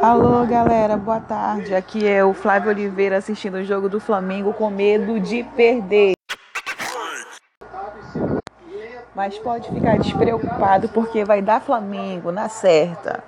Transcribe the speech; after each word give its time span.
Alô, 0.00 0.46
galera, 0.46 0.96
boa 0.96 1.20
tarde. 1.20 1.74
Aqui 1.74 2.06
é 2.06 2.24
o 2.24 2.32
Flávio 2.32 2.70
Oliveira 2.70 3.18
assistindo 3.18 3.56
o 3.56 3.64
jogo 3.64 3.88
do 3.88 4.00
Flamengo 4.00 4.52
com 4.52 4.70
medo 4.70 5.20
de 5.20 5.42
perder. 5.42 6.12
Mas 9.14 9.38
pode 9.38 9.68
ficar 9.70 9.98
despreocupado 9.98 10.88
porque 10.88 11.24
vai 11.24 11.40
dar 11.40 11.60
Flamengo 11.60 12.32
na 12.32 12.48
certa. 12.48 13.22